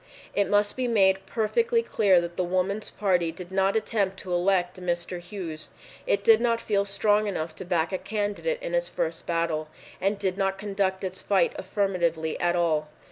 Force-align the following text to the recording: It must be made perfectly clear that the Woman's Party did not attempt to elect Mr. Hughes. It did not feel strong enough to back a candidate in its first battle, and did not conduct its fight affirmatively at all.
It 0.33 0.49
must 0.49 0.75
be 0.75 0.87
made 0.87 1.23
perfectly 1.27 1.83
clear 1.83 2.19
that 2.21 2.35
the 2.35 2.43
Woman's 2.43 2.89
Party 2.89 3.31
did 3.31 3.51
not 3.51 3.75
attempt 3.75 4.17
to 4.21 4.33
elect 4.33 4.81
Mr. 4.81 5.19
Hughes. 5.19 5.69
It 6.07 6.23
did 6.23 6.41
not 6.41 6.59
feel 6.59 6.85
strong 6.85 7.27
enough 7.27 7.53
to 7.57 7.65
back 7.65 7.93
a 7.93 7.99
candidate 7.99 8.57
in 8.63 8.73
its 8.73 8.89
first 8.89 9.27
battle, 9.27 9.67
and 10.01 10.17
did 10.17 10.39
not 10.39 10.57
conduct 10.57 11.03
its 11.03 11.21
fight 11.21 11.51
affirmatively 11.55 12.39
at 12.39 12.55
all. 12.55 12.87